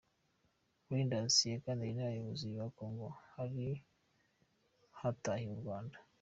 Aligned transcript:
Reynders 0.89 1.35
yaganiriye 1.53 1.93
n’abayobozi 1.95 2.47
ba 2.57 2.65
Congo, 2.77 3.07
hari 3.33 3.65
hatahiwe 4.99 5.53
u 5.57 5.61
Rwanda. 5.63 5.97